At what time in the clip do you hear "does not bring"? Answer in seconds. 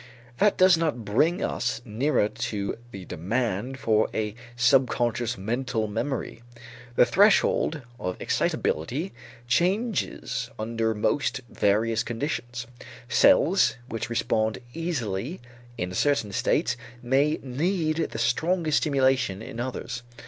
0.57-1.43